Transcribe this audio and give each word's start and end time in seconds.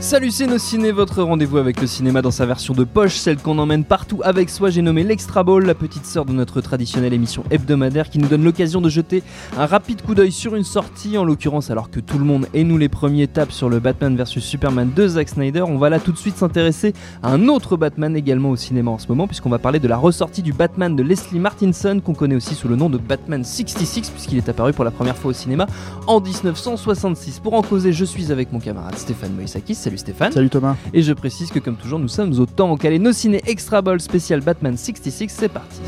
Salut 0.00 0.30
c'est 0.30 0.46
nos 0.46 0.56
ciné, 0.56 0.92
votre 0.92 1.22
rendez-vous 1.22 1.58
avec 1.58 1.78
le 1.78 1.86
cinéma 1.86 2.22
dans 2.22 2.30
sa 2.30 2.46
version 2.46 2.72
de 2.72 2.84
poche, 2.84 3.16
celle 3.16 3.36
qu'on 3.36 3.58
emmène 3.58 3.84
partout 3.84 4.22
avec 4.24 4.48
soi. 4.48 4.70
J'ai 4.70 4.80
nommé 4.80 5.04
l'Extra 5.04 5.44
Ball, 5.44 5.66
la 5.66 5.74
petite 5.74 6.06
sœur 6.06 6.24
de 6.24 6.32
notre 6.32 6.62
traditionnelle 6.62 7.12
émission 7.12 7.44
hebdomadaire 7.50 8.08
qui 8.08 8.18
nous 8.18 8.26
donne 8.26 8.42
l'occasion 8.42 8.80
de 8.80 8.88
jeter 8.88 9.22
un 9.58 9.66
rapide 9.66 10.00
coup 10.00 10.14
d'œil 10.14 10.32
sur 10.32 10.56
une 10.56 10.64
sortie. 10.64 11.18
En 11.18 11.24
l'occurrence, 11.24 11.70
alors 11.70 11.90
que 11.90 12.00
tout 12.00 12.18
le 12.18 12.24
monde 12.24 12.46
et 12.54 12.64
nous 12.64 12.78
les 12.78 12.88
premiers 12.88 13.28
tapent 13.28 13.52
sur 13.52 13.68
le 13.68 13.78
Batman 13.78 14.16
vs 14.16 14.40
Superman 14.40 14.90
de 14.96 15.06
Zack 15.06 15.28
Snyder, 15.28 15.62
on 15.62 15.76
va 15.76 15.90
là 15.90 16.00
tout 16.00 16.12
de 16.12 16.18
suite 16.18 16.38
s'intéresser 16.38 16.94
à 17.22 17.30
un 17.30 17.48
autre 17.48 17.76
Batman 17.76 18.16
également 18.16 18.50
au 18.50 18.56
cinéma 18.56 18.90
en 18.90 18.98
ce 18.98 19.06
moment, 19.06 19.26
puisqu'on 19.26 19.50
va 19.50 19.58
parler 19.58 19.80
de 19.80 19.88
la 19.88 19.98
ressortie 19.98 20.42
du 20.42 20.54
Batman 20.54 20.96
de 20.96 21.02
Leslie 21.02 21.40
Martinson, 21.40 22.00
qu'on 22.02 22.14
connaît 22.14 22.36
aussi 22.36 22.54
sous 22.54 22.68
le 22.68 22.76
nom 22.76 22.88
de 22.88 22.96
Batman 22.96 23.44
66, 23.44 24.08
puisqu'il 24.08 24.38
est 24.38 24.48
apparu 24.48 24.72
pour 24.72 24.86
la 24.86 24.92
première 24.92 25.18
fois 25.18 25.32
au 25.32 25.34
cinéma 25.34 25.66
en 26.06 26.22
1966. 26.22 27.40
Pour 27.40 27.52
en 27.52 27.60
causer, 27.60 27.92
je 27.92 28.06
suis 28.06 28.32
avec 28.32 28.50
mon 28.50 28.60
camarade 28.60 28.96
Stéphane 28.96 29.34
Moïsakis. 29.34 29.89
Salut 29.90 29.98
Stéphane. 29.98 30.32
Salut 30.32 30.50
Thomas. 30.50 30.76
Et 30.94 31.02
je 31.02 31.12
précise 31.12 31.50
que 31.50 31.58
comme 31.58 31.74
toujours, 31.74 31.98
nous 31.98 32.06
sommes 32.06 32.32
au 32.38 32.46
temps 32.46 32.76
calé 32.76 33.00
nos 33.00 33.12
ciné 33.12 33.40
Extra 33.46 33.82
Ball 33.82 34.00
spécial 34.00 34.40
Batman 34.40 34.76
66. 34.76 35.26
C'est 35.28 35.48
parti. 35.48 35.80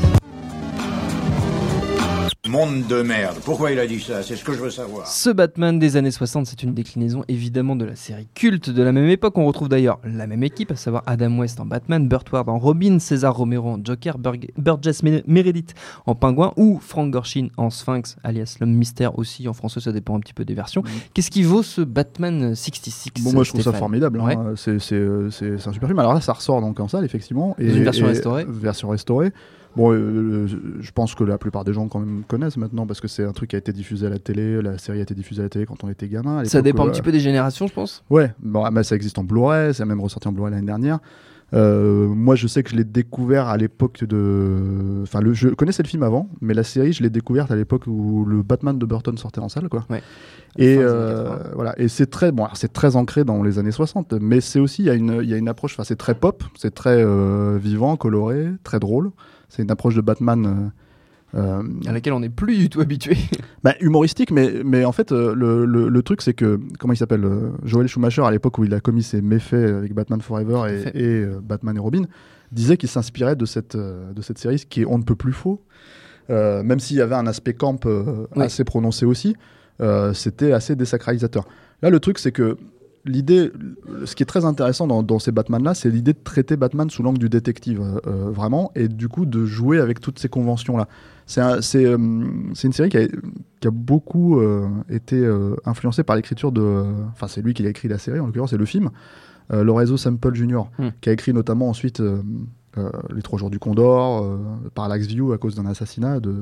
Monde 2.53 2.85
de 2.87 3.01
merde. 3.01 3.37
Pourquoi 3.43 3.71
il 3.71 3.79
a 3.79 3.87
dit 3.87 3.99
ça? 3.99 4.21
C'est 4.21 4.35
ce 4.35 4.43
que 4.43 4.53
je 4.53 4.59
veux 4.59 4.69
savoir. 4.69 5.07
Ce 5.07 5.31
Batman 5.31 5.79
des 5.79 5.97
années 5.97 6.11
60, 6.11 6.45
c'est 6.45 6.61
une 6.61 6.75
déclinaison 6.75 7.23
évidemment 7.27 7.75
de 7.75 7.83
la 7.83 7.95
série 7.95 8.27
culte 8.35 8.69
de 8.69 8.83
la 8.83 8.91
même 8.91 9.09
époque. 9.09 9.35
On 9.39 9.45
retrouve 9.47 9.69
d'ailleurs 9.69 9.97
la 10.03 10.27
même 10.27 10.43
équipe, 10.43 10.69
à 10.69 10.75
savoir 10.75 11.01
Adam 11.07 11.35
West 11.39 11.59
en 11.59 11.65
Batman, 11.65 12.07
Burt 12.07 12.31
Ward 12.31 12.47
en 12.49 12.59
Robin, 12.59 12.99
César 12.99 13.35
Romero 13.35 13.69
en 13.71 13.79
Joker, 13.83 14.19
Burg- 14.19 14.51
Burgess 14.55 15.01
Mer- 15.01 15.23
Meredith 15.25 15.73
en 16.05 16.13
Pingouin 16.13 16.53
ou 16.55 16.77
Frank 16.79 17.09
Gorshin 17.11 17.47
en 17.57 17.71
Sphinx, 17.71 18.17
alias 18.23 18.57
l'homme 18.61 18.73
mystère 18.75 19.17
aussi. 19.17 19.47
En 19.47 19.53
français, 19.53 19.79
ça 19.79 19.91
dépend 19.91 20.15
un 20.15 20.19
petit 20.19 20.35
peu 20.35 20.45
des 20.45 20.53
versions. 20.53 20.83
Qu'est-ce 21.15 21.31
qui 21.31 21.41
vaut 21.41 21.63
ce 21.63 21.81
Batman 21.81 22.53
66 22.53 23.09
Bon, 23.23 23.33
moi 23.33 23.43
je 23.43 23.49
trouve 23.49 23.61
ça 23.63 23.73
formidable. 23.73 24.19
hein. 24.21 24.25
Ouais. 24.25 24.53
C'est, 24.57 24.77
c'est, 24.77 24.93
euh, 24.93 25.31
c'est- 25.31 25.55
un 25.67 25.73
super 25.73 25.87
film. 25.89 25.97
Alors 25.97 26.13
là, 26.13 26.21
ça 26.21 26.33
ressort 26.33 26.61
donc 26.61 26.79
en 26.79 26.87
salle, 26.87 27.03
effectivement. 27.03 27.55
Une 27.57 27.83
version 27.83 28.05
restaurée. 28.05 28.45
Version 28.47 28.89
restaurée. 28.89 29.31
Bon, 29.75 29.91
euh, 29.91 30.47
je 30.79 30.91
pense 30.91 31.15
que 31.15 31.23
la 31.23 31.37
plupart 31.37 31.63
des 31.63 31.73
gens 31.73 31.87
quand 31.87 31.99
même 31.99 32.23
connaissent 32.27 32.57
maintenant 32.57 32.85
parce 32.85 33.01
que 33.01 33.07
c'est 33.07 33.23
un 33.23 33.31
truc 33.31 33.49
qui 33.51 33.55
a 33.55 33.59
été 33.59 33.73
diffusé 33.73 34.05
à 34.05 34.09
la 34.09 34.19
télé. 34.19 34.61
La 34.61 34.77
série 34.77 34.99
a 34.99 35.01
été 35.01 35.15
diffusée 35.15 35.41
à 35.41 35.45
la 35.45 35.49
télé 35.49 35.65
quand 35.65 35.83
on 35.83 35.89
était 35.89 36.07
gamin. 36.07 36.43
Ça 36.45 36.61
dépend 36.61 36.85
un 36.85 36.87
euh, 36.87 36.91
petit 36.91 37.01
peu 37.01 37.11
des 37.11 37.19
générations, 37.19 37.67
je 37.67 37.73
pense. 37.73 38.03
Ouais, 38.09 38.33
bon, 38.39 38.63
ah, 38.63 38.71
bah, 38.71 38.83
ça 38.83 38.95
existe 38.95 39.17
en 39.17 39.23
Blu-ray, 39.23 39.73
c'est 39.73 39.85
même 39.85 40.01
ressorti 40.01 40.27
en 40.27 40.31
Blu-ray 40.31 40.53
l'année 40.53 40.67
dernière. 40.67 40.99
Euh, 41.53 42.07
moi, 42.07 42.35
je 42.35 42.47
sais 42.47 42.63
que 42.63 42.71
je 42.71 42.75
l'ai 42.75 42.83
découvert 42.83 43.47
à 43.47 43.57
l'époque 43.57 44.03
de. 44.03 45.01
Enfin, 45.03 45.21
le, 45.21 45.33
je 45.33 45.49
connaissais 45.49 45.83
le 45.83 45.87
film 45.87 46.03
avant, 46.03 46.29
mais 46.41 46.53
la 46.53 46.63
série, 46.63 46.93
je 46.93 47.03
l'ai 47.03 47.09
découverte 47.09 47.51
à 47.51 47.55
l'époque 47.55 47.83
où 47.85 48.25
le 48.25 48.41
Batman 48.41 48.77
de 48.77 48.85
Burton 48.85 49.17
sortait 49.17 49.39
en 49.39 49.49
salle, 49.49 49.69
quoi. 49.69 49.85
Ouais. 49.89 50.01
Et 50.57 50.75
Fin 50.75 50.81
des 50.81 50.87
années 50.87 50.93
euh, 50.93 51.37
80. 51.37 51.49
voilà, 51.55 51.79
et 51.79 51.87
c'est 51.87 52.07
très 52.07 52.31
bon, 52.31 52.47
c'est 52.53 52.73
très 52.73 52.95
ancré 52.95 53.23
dans 53.23 53.43
les 53.43 53.59
années 53.59 53.71
60, 53.71 54.13
mais 54.13 54.41
c'est 54.41 54.59
aussi 54.59 54.83
il 54.83 54.85
y 54.85 54.89
a 54.89 54.93
une 54.93 55.19
il 55.23 55.29
y 55.29 55.33
a 55.33 55.37
une 55.37 55.47
approche, 55.47 55.73
enfin 55.73 55.83
c'est 55.83 55.95
très 55.95 56.13
pop, 56.13 56.43
c'est 56.55 56.73
très 56.73 57.03
euh, 57.03 57.57
vivant, 57.61 57.95
coloré, 57.97 58.49
très 58.63 58.79
drôle. 58.79 59.11
C'est 59.55 59.61
une 59.61 59.69
approche 59.71 59.93
de 59.95 60.01
Batman. 60.01 60.71
euh, 61.35 61.39
euh, 61.39 61.63
À 61.87 61.91
laquelle 61.91 62.13
on 62.13 62.19
n'est 62.21 62.29
plus 62.29 62.57
du 62.57 62.69
tout 62.69 62.81
habitué. 62.81 63.17
bah, 63.63 63.75
humoristique, 63.81 64.31
mais, 64.31 64.61
mais 64.65 64.83
en 64.83 64.91
fait, 64.91 65.11
euh, 65.11 65.33
le, 65.35 65.65
le, 65.65 65.89
le 65.89 66.01
truc, 66.03 66.21
c'est 66.23 66.33
que, 66.33 66.59
comment 66.79 66.93
il 66.93 66.97
s'appelle 66.97 67.23
euh, 67.23 67.49
Joel 67.63 67.87
Schumacher, 67.87 68.23
à 68.23 68.31
l'époque 68.31 68.57
où 68.57 68.63
il 68.63 68.73
a 68.73 68.79
commis 68.79 69.03
ses 69.03 69.21
méfaits 69.21 69.53
avec 69.53 69.93
Batman 69.93 70.21
Forever 70.21 70.81
et, 70.95 71.25
Batman 71.41 71.75
et 71.75 71.79
Robin, 71.79 72.03
disait 72.51 72.77
qu'il 72.77 72.89
s'inspirait 72.89 73.35
de 73.35 73.45
cette, 73.45 73.75
de 73.77 74.21
cette 74.21 74.37
série, 74.39 74.57
ce 74.59 74.65
qui 74.65 74.81
est 74.81 74.85
on 74.85 74.97
ne 74.97 75.03
peut 75.03 75.15
plus 75.15 75.33
faux. 75.33 75.61
Même 76.29 76.79
s'il 76.79 76.97
y 76.97 77.01
avait 77.01 77.15
un 77.15 77.27
aspect 77.27 77.53
camp 77.53 77.83
Oui. 77.85 78.25
assez 78.43 78.63
prononcé 78.63 79.05
aussi, 79.05 79.35
c'était 80.13 80.51
assez 80.51 80.75
désacralisateur. 80.75 81.47
Là, 81.81 81.89
le 81.89 81.99
truc, 81.99 82.17
c'est 82.19 82.31
que 82.31 82.57
l'idée, 83.05 83.51
ce 84.05 84.15
qui 84.15 84.23
est 84.23 84.25
très 84.25 84.45
intéressant 84.45 84.87
dans, 84.87 85.03
dans 85.03 85.19
ces 85.19 85.31
Batman-là, 85.31 85.73
c'est 85.73 85.89
l'idée 85.89 86.13
de 86.13 86.19
traiter 86.23 86.55
Batman 86.57 86.89
sous 86.89 87.03
l'angle 87.03 87.19
du 87.19 87.29
détective, 87.29 87.81
euh, 87.81 87.99
euh, 88.07 88.31
vraiment, 88.31 88.71
et 88.75 88.87
du 88.87 89.07
coup 89.09 89.25
de 89.25 89.45
jouer 89.45 89.79
avec 89.79 89.99
toutes 89.99 90.19
ces 90.19 90.29
conventions-là. 90.29 90.87
C'est 91.25 91.41
un- 91.41 91.59
euh, 91.75 91.97
une 91.97 92.53
série 92.73 92.89
qui 92.89 92.97
a, 92.97 93.07
qui 93.07 93.67
a 93.67 93.71
beaucoup 93.71 94.39
euh, 94.39 94.67
été 94.89 95.25
influencée 95.65 96.03
par 96.03 96.15
l'écriture 96.15 96.51
de. 96.51 96.83
Enfin, 97.11 97.27
c'est 97.27 97.41
lui 97.41 97.53
qui 97.53 97.65
a 97.65 97.69
écrit 97.69 97.87
la 97.87 97.97
série, 97.97 98.19
en 98.19 98.25
l'occurrence, 98.27 98.49
c'est 98.51 98.57
le 98.57 98.65
film. 98.65 98.89
Lorenzo 99.49 99.97
Semple 99.97 100.33
Jr., 100.35 100.63
Hmm. 100.79 100.89
qui 101.01 101.09
a 101.09 101.11
écrit 101.11 101.33
notamment 101.33 101.67
ensuite 101.69 102.01
Les 102.01 103.21
Trois 103.21 103.37
Jours 103.37 103.49
du 103.51 103.59
Condor, 103.59 104.39
Parallax 104.73 105.05
View 105.07 105.33
à 105.33 105.37
cause 105.37 105.55
d'un 105.55 105.65
assassinat 105.65 106.19
de. 106.19 106.33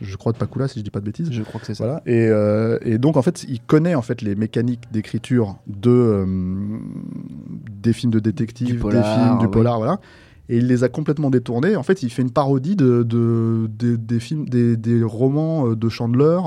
Je 0.00 0.16
crois 0.16 0.32
de 0.32 0.36
Pakula, 0.38 0.68
si 0.68 0.78
je 0.78 0.84
dis 0.84 0.90
pas 0.90 1.00
de 1.00 1.04
bêtises. 1.06 1.28
Je 1.32 1.42
crois 1.42 1.60
que 1.60 1.66
c'est 1.66 1.74
ça. 1.74 1.84
Voilà. 1.84 2.02
Et, 2.06 2.28
euh, 2.28 2.78
et 2.82 2.98
donc 2.98 3.16
en 3.16 3.22
fait, 3.22 3.44
il 3.48 3.60
connaît 3.60 3.94
en 3.94 4.02
fait 4.02 4.20
les 4.22 4.34
mécaniques 4.34 4.84
d'écriture 4.92 5.56
de 5.66 5.90
euh, 5.90 6.78
des 7.82 7.92
films 7.92 8.12
de 8.12 8.18
détective, 8.20 8.78
polar, 8.80 9.02
des 9.02 9.22
films 9.24 9.38
du 9.38 9.48
polar, 9.48 9.78
voilà. 9.78 10.00
Et 10.48 10.58
il 10.58 10.66
les 10.68 10.84
a 10.84 10.88
complètement 10.88 11.30
détournés. 11.30 11.74
En 11.76 11.82
fait, 11.82 12.02
il 12.02 12.10
fait 12.10 12.22
une 12.22 12.30
parodie 12.30 12.76
de, 12.76 13.02
de- 13.02 13.68
de- 13.78 13.96
des 13.96 14.20
films, 14.20 14.48
des, 14.48 14.76
des 14.76 15.02
romans 15.02 15.70
euh, 15.70 15.76
de 15.76 15.88
Chandler 15.88 16.38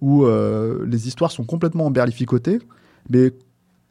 où 0.00 0.24
euh, 0.24 0.84
les 0.86 1.08
histoires 1.08 1.30
sont 1.32 1.44
complètement 1.44 1.86
emberlificotées, 1.86 2.60
mais 3.08 3.32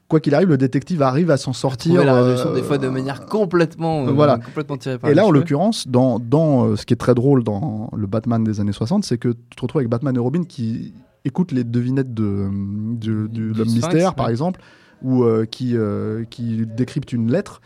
quoi 0.10 0.20
qu'il 0.20 0.36
arrive, 0.36 0.50
le 0.50 0.58
détective 0.58 1.02
arrive 1.02 1.32
à 1.32 1.38
s'en 1.38 1.54
sortir. 1.54 2.04
La 2.04 2.16
euh, 2.16 2.54
des 2.56 2.64
fois 2.64 2.78
de 2.78 2.90
manière 2.90 3.26
complètement, 3.28 4.08
euh, 4.08 4.12
voilà. 4.12 4.38
complètement 4.40 4.76
tirée 4.78 4.98
par 4.98 5.10
et 5.10 5.14
là, 5.14 5.26
en 5.26 5.32
l'occurrence, 5.32 5.88
dans, 5.88 6.20
dans 6.20 6.66
euh, 6.66 6.76
ce 6.76 6.86
qui 6.86 6.94
est 6.94 6.98
très 6.98 7.16
drôle 7.16 7.44
dans 7.46 7.90
le 7.96 8.08
Batman 8.08 8.44
des 8.44 8.60
années 8.60 8.74
60, 8.74 9.06
c'est 9.06 9.18
que 9.18 9.30
tu 9.30 9.56
te 9.56 9.62
retrouves 9.62 9.80
avec 9.80 9.90
Batman 9.90 10.14
et 10.16 10.20
Robin 10.20 10.44
qui 10.44 10.94
écoutent 11.24 11.52
les 11.54 11.64
devinettes 11.64 12.14
de, 12.14 12.50
de, 12.52 13.28
Du 13.28 13.52
de 13.52 13.58
l'homme 13.58 13.68
mystère, 13.70 14.16
par 14.16 14.30
exemple, 14.30 14.60
ou 15.02 15.24
euh, 15.24 15.46
qui, 15.46 15.78
euh, 15.78 16.24
qui 16.30 16.66
décryptent 16.66 17.14
une 17.14 17.32
lettre 17.32 17.62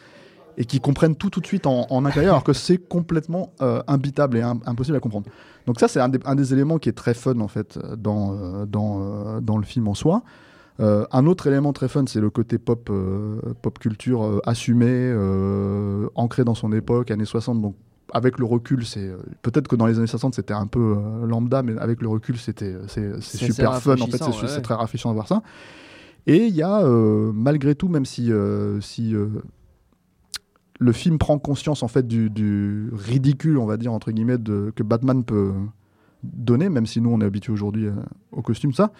et 0.57 0.65
qui 0.65 0.79
comprennent 0.79 1.15
tout 1.15 1.29
tout 1.31 1.39
de 1.39 1.47
suite 1.47 1.65
en, 1.65 1.87
en 1.89 2.01
clavier, 2.03 2.29
alors 2.29 2.43
que 2.43 2.53
c'est 2.53 2.77
complètement 2.77 3.53
euh, 3.61 3.81
imbitable 3.87 4.37
et 4.37 4.41
im- 4.41 4.59
impossible 4.67 4.97
à 4.97 4.99
comprendre. 4.99 5.25
Donc 5.65 5.79
ça, 5.79 5.87
c'est 5.87 5.99
un 5.99 6.09
des, 6.09 6.19
un 6.25 6.35
des 6.35 6.53
éléments 6.53 6.77
qui 6.77 6.89
est 6.89 6.93
très 6.93 7.13
fun, 7.15 7.39
en 7.39 7.47
fait, 7.47 7.79
dans, 7.97 8.33
euh, 8.33 8.65
dans, 8.67 8.99
euh, 9.01 9.39
dans 9.41 9.57
le 9.57 9.63
film 9.63 9.87
en 9.87 9.93
soi. 9.95 10.21
Euh, 10.79 11.05
un 11.11 11.25
autre 11.27 11.47
élément 11.47 11.71
très 11.73 11.87
fun, 11.87 12.05
c'est 12.07 12.19
le 12.19 12.29
côté 12.29 12.57
pop, 12.57 12.89
euh, 12.89 13.39
pop 13.61 13.77
culture 13.77 14.23
euh, 14.23 14.39
assumé, 14.45 15.13
ancré 16.15 16.43
dans 16.43 16.55
son 16.55 16.71
époque, 16.71 17.11
années 17.11 17.25
60. 17.25 17.61
Donc, 17.61 17.75
avec 18.11 18.37
le 18.37 18.45
recul, 18.45 18.85
c'est 18.85 19.11
peut-être 19.41 19.67
que 19.67 19.75
dans 19.75 19.87
les 19.87 19.97
années 19.97 20.07
60 20.07 20.35
c'était 20.35 20.53
un 20.53 20.67
peu 20.67 20.95
lambda, 21.25 21.63
mais 21.63 21.77
avec 21.79 22.01
le 22.01 22.07
recul, 22.07 22.37
c'était 22.37 22.75
c'est 22.87 23.21
super 23.21 23.81
fun. 23.81 23.93
En 23.93 24.07
fait, 24.07 24.17
c'est 24.17 24.25
ouais, 24.25 24.33
c'est 24.33 24.55
ouais. 24.55 24.61
très 24.61 24.75
rafraîchissant 24.75 25.09
de 25.09 25.15
voir 25.15 25.27
ça. 25.27 25.41
Et 26.27 26.45
il 26.45 26.55
y 26.55 26.61
a 26.61 26.83
malgré 27.33 27.75
tout, 27.75 27.87
même 27.87 28.05
si 28.05 28.31
si 28.81 29.15
le 30.79 30.91
film 30.91 31.17
prend 31.17 31.39
conscience 31.39 31.81
en 31.81 31.87
fait 31.87 32.05
du, 32.07 32.29
du 32.29 32.89
ridicule, 32.93 33.57
on 33.57 33.65
va 33.65 33.77
dire 33.77 33.93
entre 33.93 34.11
guillemets, 34.11 34.37
de, 34.37 34.71
que 34.75 34.83
Batman 34.83 35.23
peut 35.23 35.53
donner, 36.23 36.69
même 36.69 36.85
si 36.85 37.01
nous 37.01 37.09
on 37.09 37.19
est 37.21 37.25
habitué 37.25 37.51
aujourd'hui 37.51 37.87
au 38.31 38.41
costume, 38.43 38.73
ça, 38.73 38.91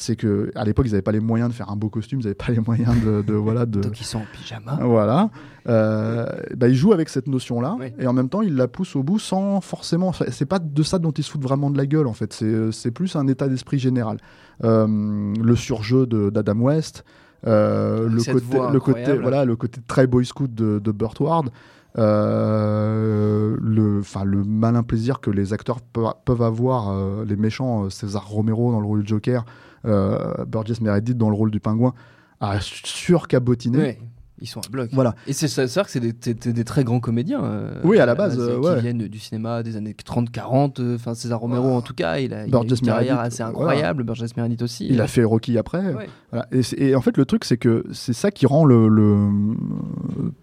c'est 0.00 0.16
que 0.16 0.50
à 0.54 0.64
l'époque 0.64 0.86
ils 0.86 0.92
n'avaient 0.92 1.02
pas 1.02 1.12
les 1.12 1.20
moyens 1.20 1.50
de 1.50 1.54
faire 1.54 1.70
un 1.70 1.76
beau 1.76 1.88
costume, 1.88 2.20
ils 2.20 2.24
n'avaient 2.24 2.34
pas 2.34 2.50
les 2.52 2.60
moyens 2.60 2.94
de, 3.04 3.22
de 3.22 3.34
voilà 3.46 3.66
de 3.66 3.80
Donc 3.80 4.00
ils 4.00 4.04
sont 4.04 4.18
en 4.18 4.26
pyjama. 4.32 4.78
voilà. 4.82 5.30
Euh, 5.68 6.26
bah, 6.56 6.68
il 6.68 6.74
joue 6.74 6.92
avec 6.92 7.08
cette 7.08 7.26
notion-là 7.28 7.76
Oui. 7.78 7.92
et 7.98 8.06
en 8.06 8.12
même 8.12 8.28
temps 8.28 8.40
il 8.42 8.56
la 8.56 8.66
pousse 8.66 8.96
au 8.96 9.02
bout 9.02 9.18
sans 9.18 9.60
forcément. 9.60 10.12
C'est 10.30 10.46
pas 10.46 10.58
de 10.58 10.82
ça 10.82 10.98
dont 10.98 11.10
il 11.12 11.22
se 11.22 11.30
fout 11.30 11.42
vraiment 11.42 11.70
de 11.70 11.76
la 11.76 11.86
gueule 11.86 12.06
en 12.06 12.12
fait. 12.14 12.32
C'est 12.32 12.72
c'est 12.72 12.90
plus 12.90 13.14
un 13.16 13.26
état 13.28 13.46
d'esprit 13.48 13.78
général. 13.78 14.16
Euh, 14.64 14.86
le 15.40 15.56
surjeu 15.56 16.06
de- 16.06 16.30
d'Adam 16.30 16.58
West, 16.60 17.04
euh, 17.46 18.08
Avec 18.08 18.26
le 18.72 18.80
côté, 18.80 19.06
le 19.14 19.20
voilà, 19.20 19.44
le 19.44 19.56
côté 19.56 19.80
très 19.86 20.06
boy 20.06 20.24
scout 20.26 20.52
de, 20.54 20.78
de 20.78 20.92
Burt 20.92 21.18
Ward. 21.20 21.50
Euh, 21.98 23.56
le, 23.60 24.00
le 24.24 24.44
malin 24.44 24.82
plaisir 24.82 25.20
que 25.20 25.30
les 25.30 25.52
acteurs 25.52 25.80
pe- 25.80 26.00
peuvent 26.24 26.42
avoir, 26.42 26.90
euh, 26.90 27.24
les 27.24 27.36
méchants, 27.36 27.84
euh, 27.84 27.90
César 27.90 28.26
Romero 28.28 28.72
dans 28.72 28.80
le 28.80 28.86
rôle 28.86 29.02
du 29.02 29.08
Joker, 29.08 29.44
Burgess 29.84 30.80
Meredith 30.80 31.16
dans 31.16 31.30
le 31.30 31.36
rôle 31.36 31.50
du 31.50 31.58
pingouin, 31.60 31.94
à 32.40 32.60
surcabotiner. 32.60 33.78
Ouais. 33.78 33.98
Ils 34.42 34.46
sont 34.46 34.60
à 34.60 34.68
bloc. 34.70 34.88
Voilà. 34.92 35.14
Et 35.26 35.32
c'est 35.34 35.48
ça- 35.48 35.68
c'est 35.68 35.80
vrai 35.80 35.84
que 35.84 35.90
c'est 35.90 36.52
des, 36.52 36.64
très 36.64 36.82
grands 36.82 37.00
comédiens. 37.00 37.44
euh, 37.44 37.80
Oui, 37.84 37.98
à 37.98 38.06
la 38.06 38.14
base, 38.14 38.38
euh, 38.38 38.58
qui 38.60 38.66
ouais. 38.66 38.80
viennent 38.80 39.06
du 39.06 39.18
cinéma 39.18 39.62
des 39.62 39.76
années 39.76 39.94
30-40. 39.94 40.80
euh, 40.80 40.94
Enfin, 40.94 41.14
César 41.14 41.40
Romero, 41.40 41.68
en 41.74 41.82
tout 41.82 41.92
cas, 41.94 42.18
il 42.18 42.32
a, 42.32 42.38
il 42.38 42.42
a 42.42 42.44
une 42.44 42.50
Burgess 42.50 42.80
carrière 42.80 43.20
assez 43.20 43.42
voilà. 43.42 43.50
incroyable. 43.50 44.02
Burgess 44.04 44.36
Meredith 44.36 44.62
aussi. 44.62 44.86
Il 44.88 45.00
a 45.00 45.06
fait 45.06 45.24
Rocky 45.24 45.58
après. 45.58 45.92
Ouais. 45.94 46.08
Voilà. 46.30 46.46
Et, 46.78 46.94
en 46.94 47.00
fait, 47.02 47.16
le 47.18 47.24
truc, 47.26 47.44
c'est 47.44 47.58
que 47.58 47.84
c'est 47.92 48.12
ça 48.14 48.30
qui 48.30 48.46
rend 48.46 48.64
le, 48.64 48.88
le- 48.88 49.28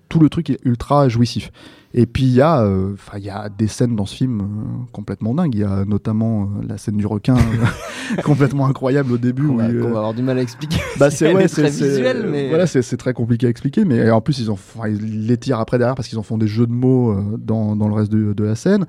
tout 0.09 0.19
le 0.19 0.29
truc 0.29 0.57
ultra 0.63 1.09
jouissif. 1.09 1.51
Et 1.93 2.05
puis, 2.05 2.23
il 2.23 2.33
y, 2.33 2.41
a, 2.41 2.61
euh, 2.61 2.95
y 3.17 3.29
a 3.29 3.49
des 3.49 3.67
scènes 3.67 3.95
dans 3.95 4.05
ce 4.05 4.15
film 4.15 4.41
euh, 4.41 4.45
complètement 4.91 5.33
dingues. 5.33 5.55
Il 5.55 5.61
y 5.61 5.63
a 5.63 5.83
notamment 5.85 6.43
euh, 6.43 6.65
la 6.67 6.77
scène 6.77 6.97
du 6.97 7.05
requin, 7.07 7.35
euh, 7.35 8.21
complètement 8.23 8.67
incroyable 8.67 9.13
au 9.13 9.17
début. 9.17 9.47
Qu'on 9.47 9.53
où 9.55 9.57
va, 9.57 9.63
euh, 9.65 9.85
avoir 9.87 10.13
du 10.13 10.21
mal 10.21 10.37
à 10.37 10.41
expliquer. 10.41 10.77
bah 10.99 11.09
c'est 11.09 11.33
ouais, 11.33 11.47
très 11.47 11.69
visuel, 11.69 12.27
mais- 12.29 12.49
voilà, 12.49 12.67
c'est 12.67 12.97
très 12.97 13.13
compliqué 13.13 13.47
à 13.47 13.49
expliquer. 13.49 13.83
Mais 13.87 14.09
en 14.11 14.21
plus, 14.21 14.39
ils 14.39 14.51
ont, 14.51 14.55
enfin, 14.55 14.87
ils 14.89 15.27
l'étirent 15.27 15.59
après 15.59 15.77
derrière 15.77 15.95
parce 15.95 16.07
qu'ils 16.07 16.19
en 16.19 16.23
font 16.23 16.37
des 16.37 16.47
jeux 16.47 16.67
de 16.67 16.71
mots 16.71 17.11
euh, 17.11 17.37
dans, 17.37 17.75
dans 17.75 17.87
le 17.87 17.93
reste 17.93 18.11
de, 18.11 18.33
de 18.33 18.43
la 18.43 18.55
scène. 18.55 18.85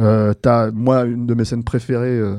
Euh, 0.00 0.32
moi, 0.72 1.04
une 1.04 1.26
de 1.26 1.34
mes 1.34 1.44
scènes 1.44 1.64
préférées 1.64 2.18
euh, 2.18 2.36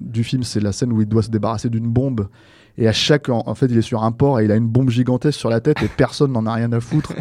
du 0.00 0.22
film, 0.22 0.42
c'est 0.42 0.60
la 0.60 0.72
scène 0.72 0.92
où 0.92 1.00
il 1.00 1.08
doit 1.08 1.22
se 1.22 1.30
débarrasser 1.30 1.68
d'une 1.68 1.88
bombe. 1.88 2.28
Et 2.76 2.88
à 2.88 2.92
chaque, 2.92 3.28
en, 3.28 3.44
en 3.46 3.54
fait, 3.54 3.66
il 3.66 3.78
est 3.78 3.82
sur 3.82 4.02
un 4.02 4.10
port 4.10 4.40
et 4.40 4.44
il 4.46 4.50
a 4.50 4.56
une 4.56 4.66
bombe 4.66 4.90
gigantesque 4.90 5.38
sur 5.38 5.48
la 5.48 5.60
tête 5.60 5.80
et 5.82 5.86
personne 5.88 6.32
n'en 6.32 6.44
a 6.46 6.52
rien 6.54 6.72
à 6.72 6.80
foutre 6.80 7.12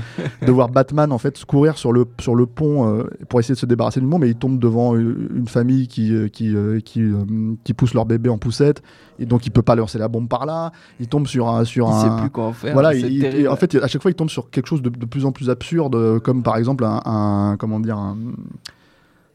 de 0.42 0.52
voir 0.52 0.68
Batman 0.70 1.12
en 1.12 1.20
fait 1.20 1.46
courir 1.46 1.78
sur 1.78 1.94
le 1.94 2.06
sur 2.20 2.34
le 2.34 2.48
pont 2.48 2.88
euh, 2.90 3.04
pour 3.30 3.40
essayer 3.40 3.54
de 3.54 3.60
se 3.60 3.68
débarrasser 3.68 4.00
d'une 4.00 4.10
bombe. 4.10 4.22
Mais 4.22 4.30
il 4.30 4.36
tombe 4.36 4.58
devant 4.58 4.96
une, 4.96 5.30
une 5.36 5.48
famille 5.48 5.88
qui 5.88 6.12
euh, 6.12 6.28
qui 6.28 6.56
euh, 6.56 6.80
qui, 6.80 7.02
euh, 7.02 7.24
qui 7.64 7.74
pousse 7.76 7.94
leur 7.94 8.06
bébé 8.08 8.30
en 8.32 8.40
poussette 8.40 8.82
et 9.20 9.28
donc 9.28 9.46
il 9.46 9.52
peut 9.52 9.62
pas 9.62 9.76
lancer 9.76 10.00
la 10.00 10.08
bombe 10.08 10.28
par 10.28 10.48
là. 10.48 10.72
Il 11.00 11.08
tombe 11.08 11.28
sur 11.28 11.48
un 11.48 11.64
sur 11.66 11.88
Il 11.88 11.94
un 11.94 12.00
sait 12.18 12.22
plus 12.22 12.30
quoi 12.32 12.46
en 12.46 12.54
faire. 12.54 12.74
voilà, 12.74 12.96
il- 12.96 13.20
terrible. 13.22 13.48
en 13.50 13.56
fait, 13.56 13.76
à 13.76 13.88
chaque 13.88 14.02
fois, 14.02 14.10
il 14.10 14.16
tombe 14.16 14.30
sur 14.32 14.50
quelque 14.50 14.66
chose 14.68 14.82
de, 14.82 14.90
de 14.90 15.06
plus 15.06 15.24
en 15.26 15.32
plus 15.32 15.52
absurde, 15.52 16.20
comme 16.22 16.42
par 16.42 16.58
exemple 16.58 16.84
un, 16.84 17.00
un- 17.06 17.58
comment 17.60 17.80
dire, 17.80 17.98
un- 18.00 18.18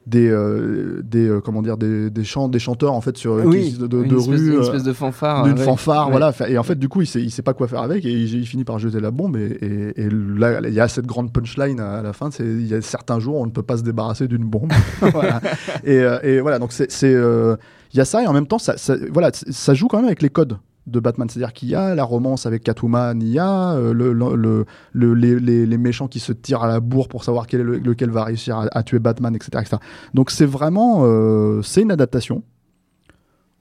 des, 0.08 0.28
euh, 0.30 1.02
des, 1.04 1.28
euh, 1.28 1.40
comment 1.40 1.60
dire, 1.60 1.76
des, 1.76 2.08
des 2.10 2.24
chants, 2.24 2.48
des 2.48 2.58
chanteurs 2.58 2.94
en 2.94 3.00
fait 3.00 3.16
sur 3.18 3.34
oui, 3.44 3.72
qui- 3.72 3.78
de, 3.78 3.86
de, 3.86 4.02
une 4.02 4.08
de 4.08 4.16
espèce, 4.16 4.40
rue, 4.40 4.48
une 4.52 4.56
euh, 4.58 4.62
espèce 4.62 4.82
de 4.82 4.92
fanfare. 4.92 5.44
d'une 5.44 5.58
ouais. 5.58 5.64
fanfare, 5.64 6.06
Ouais. 6.06 6.12
voilà. 6.18 6.32
Et 6.48 6.56
en 6.56 6.62
fait, 6.62 6.76
du 6.78 6.88
coup, 6.88 7.02
il 7.02 7.06
sait, 7.06 7.20
il 7.20 7.30
sait 7.30 7.42
pas 7.42 7.52
quoi 7.54 7.68
faire 7.68 7.82
avec 7.82 8.04
et 8.06 8.10
il, 8.10 8.34
il 8.34 8.46
finit 8.46 8.64
par 8.64 8.78
jeter 8.78 9.00
la 9.00 9.10
bombe. 9.10 9.36
Et, 9.36 9.58
et- 9.96 10.02
et 10.04 10.08
là, 10.10 10.60
il 10.66 10.72
y 10.72 10.80
a 10.80 10.88
cette 10.88 11.06
grande 11.06 11.32
punchline 11.32 11.78
à, 11.80 11.98
à 11.98 12.02
la 12.02 12.12
fin. 12.12 12.30
C'est 12.30 12.44
il 12.44 12.66
y 12.66 12.74
a 12.74 12.80
certains 12.80 13.18
jours, 13.20 13.36
on 13.36 13.46
ne 13.46 13.50
peut 13.50 13.62
pas 13.62 13.76
se 13.76 13.82
débarrasser 13.82 14.28
d'une 14.28 14.44
bombe. 14.44 14.72
Voilà. 15.12 15.40
Et, 15.84 15.98
euh, 15.98 16.18
et 16.22 16.40
voilà, 16.40 16.58
donc 16.58 16.72
c'est, 16.72 16.88
euh, 17.04 17.56
il 17.92 17.98
y 17.98 18.00
a 18.00 18.04
ça 18.04 18.22
et 18.22 18.26
en 18.26 18.32
même 18.32 18.46
temps, 18.46 18.58
ça, 18.58 18.76
ça- 18.76 18.96
voilà, 19.12 19.30
ça 19.32 19.74
joue 19.74 19.88
quand 19.88 19.98
même 19.98 20.06
avec 20.06 20.22
les 20.22 20.30
codes 20.30 20.56
de 20.90 21.00
Batman. 21.00 21.28
C'est-à-dire 21.28 21.52
qu'il 21.52 21.68
y 21.68 21.74
a 21.74 21.94
la 21.94 22.04
romance 22.04 22.46
avec 22.46 22.62
Catwoman, 22.64 23.20
il 23.22 23.28
y 23.28 23.38
a 23.38 23.72
euh, 23.72 23.92
le, 23.92 24.12
le- 24.12 24.34
le- 24.36 24.66
le- 24.92 25.14
les, 25.14 25.78
méchants 25.78 26.08
qui 26.08 26.20
se 26.20 26.32
tirent 26.32 26.62
à 26.62 26.68
la 26.68 26.80
bourre 26.80 27.08
pour 27.08 27.24
savoir 27.24 27.46
quel 27.46 27.62
lequel 27.62 28.10
va 28.10 28.24
réussir 28.24 28.66
à, 28.72 28.82
tuer 28.82 28.98
Batman, 28.98 29.34
etc., 29.34 29.50
etc. 29.60 29.76
Donc 30.14 30.30
c'est 30.30 30.46
vraiment, 30.46 31.02
euh, 31.04 31.62
c'est 31.62 31.82
une 31.82 31.90
adaptation 31.92 32.42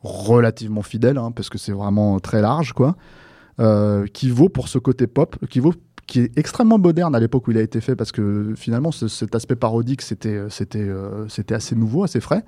relativement 0.01 0.81
fidèle, 0.83 1.18
hein, 1.18 1.31
parce 1.31 1.50
que 1.50 1.57
c'est 1.57 1.71
vraiment 1.71 2.19
très 2.19 2.41
large, 2.41 2.74
quoi, 2.74 2.95
euh, 3.59 4.06
qui 4.07 4.30
vaut 4.30 4.50
pour 4.50 4.68
ce 4.68 4.77
côté 4.77 5.07
pop, 5.07 5.35
qui 5.50 5.59
vaut 5.59 5.73
qui 6.06 6.21
est 6.21 6.38
extrêmement 6.38 6.77
moderne 6.80 7.15
à 7.15 7.19
l'époque 7.19 7.50
où 7.50 7.51
il 7.51 7.57
a 7.57 7.62
été 7.62 7.81
fait 7.81 7.97
parce 7.97 8.13
que 8.13 8.53
finalement 8.56 8.94
ce- 8.94 9.09
cet 9.09 9.35
aspect 9.35 9.57
parodique 9.57 10.01
c'était 10.01 10.39
c'était 10.50 11.53
assez 11.53 11.75
nouveau 11.75 12.06
assez 12.06 12.21
frais 12.21 12.45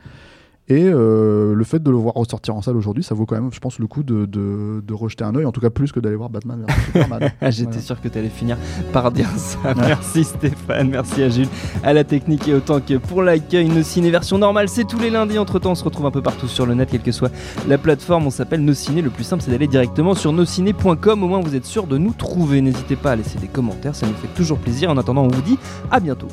et 0.69 0.83
euh, 0.85 1.53
le 1.55 1.63
fait 1.63 1.81
de 1.81 1.89
le 1.89 1.97
voir 1.97 2.13
ressortir 2.13 2.55
en 2.55 2.61
salle 2.61 2.77
aujourd'hui 2.77 3.03
ça 3.03 3.15
vaut 3.15 3.25
quand 3.25 3.35
même 3.35 3.49
je 3.51 3.59
pense 3.59 3.79
le 3.79 3.87
coup 3.87 4.03
de, 4.03 4.25
de, 4.25 4.81
de 4.85 4.93
rejeter 4.93 5.23
un 5.23 5.35
œil 5.35 5.45
en 5.45 5.51
tout 5.51 5.61
cas 5.61 5.69
plus 5.69 5.91
que 5.91 5.99
d'aller 5.99 6.15
voir 6.15 6.29
Batman 6.29 6.63
versus 6.65 6.85
Superman 6.85 7.31
Ah, 7.41 7.51
J'étais 7.51 7.71
Voilà. 7.71 7.81
sûr 7.81 8.01
que 8.01 8.07
tu 8.07 8.17
allais 8.17 8.29
finir 8.29 8.57
par 8.93 9.11
dire 9.11 9.27
ça. 9.37 9.57
Merci 9.75 10.23
Stéphane, 10.23 10.89
merci 10.89 11.23
à 11.23 11.29
Jules, 11.29 11.47
à 11.83 11.93
la 11.93 12.03
technique 12.03 12.47
et 12.47 12.53
autant 12.53 12.79
que 12.79 12.97
pour 12.97 13.23
l'accueil. 13.23 13.67
Nos 13.69 13.83
ciné 13.83 14.11
version 14.11 14.37
normale, 14.37 14.69
c'est 14.69 14.85
tous 14.85 14.99
les 14.99 15.09
lundis. 15.09 15.37
Entre 15.39 15.59
temps, 15.59 15.71
on 15.71 15.75
se 15.75 15.83
retrouve 15.83 16.05
un 16.05 16.11
peu 16.11 16.21
partout 16.21 16.47
sur 16.47 16.65
le 16.65 16.73
net, 16.75 16.89
quelle 16.91 17.01
que 17.01 17.11
soit 17.11 17.31
la 17.67 17.77
plateforme. 17.77 18.27
On 18.27 18.29
s'appelle 18.29 18.63
Nos 18.63 18.73
Ciné. 18.73 19.01
Le 19.01 19.09
plus 19.09 19.23
simple, 19.23 19.41
c'est 19.43 19.51
d'aller 19.51 19.67
directement 19.67 20.13
sur 20.13 20.31
nosciné.com. 20.33 21.23
Au 21.23 21.27
moins, 21.27 21.39
vous 21.39 21.55
êtes 21.55 21.65
sûr 21.65 21.87
de 21.87 21.97
nous 21.97 22.13
trouver. 22.13 22.61
N'hésitez 22.61 22.95
pas 22.95 23.11
à 23.11 23.15
laisser 23.15 23.39
des 23.39 23.47
commentaires, 23.47 23.95
ça 23.95 24.05
nous 24.07 24.13
fait 24.13 24.27
toujours 24.35 24.59
plaisir. 24.59 24.89
En 24.91 24.97
attendant, 24.97 25.23
on 25.23 25.29
vous 25.29 25.41
dit 25.41 25.57
à 25.91 25.99
bientôt. 25.99 26.27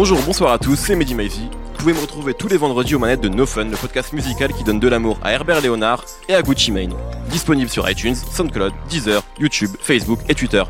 Bonjour, 0.00 0.20
bonsoir 0.24 0.52
à 0.52 0.60
tous, 0.60 0.76
c'est 0.76 0.94
Mehdi 0.94 1.16
Maizy. 1.16 1.48
Vous 1.50 1.78
pouvez 1.78 1.92
me 1.92 1.98
retrouver 1.98 2.32
tous 2.32 2.46
les 2.46 2.56
vendredis 2.56 2.94
aux 2.94 3.00
manettes 3.00 3.20
de 3.20 3.28
No 3.28 3.46
Fun, 3.46 3.64
le 3.64 3.76
podcast 3.76 4.12
musical 4.12 4.52
qui 4.52 4.62
donne 4.62 4.78
de 4.78 4.86
l'amour 4.86 5.18
à 5.24 5.32
Herbert 5.32 5.60
Léonard 5.60 6.04
et 6.28 6.36
à 6.36 6.42
Gucci 6.42 6.70
Mane. 6.70 6.94
Disponible 7.30 7.68
sur 7.68 7.90
iTunes, 7.90 8.14
SoundCloud, 8.14 8.72
Deezer, 8.88 9.24
YouTube, 9.40 9.70
Facebook 9.80 10.20
et 10.28 10.36
Twitter. 10.36 10.62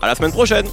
À 0.00 0.08
la 0.08 0.16
semaine 0.16 0.32
prochaine 0.32 0.66